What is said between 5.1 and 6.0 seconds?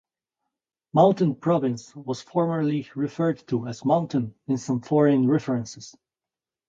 references.